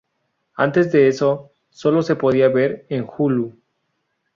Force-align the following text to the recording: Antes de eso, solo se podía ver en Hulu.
Antes 0.55 0.91
de 0.91 1.07
eso, 1.09 1.51
solo 1.69 2.01
se 2.01 2.15
podía 2.15 2.49
ver 2.49 2.87
en 2.89 3.05
Hulu. 3.07 3.53